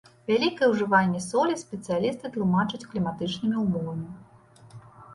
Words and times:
Вялікае 0.29 0.69
ўжыванне 0.71 1.21
солі 1.25 1.59
спецыялісты 1.65 2.33
тлумачаць 2.39 2.83
кліматычнымі 2.89 3.57
ўмовамі. 3.69 4.87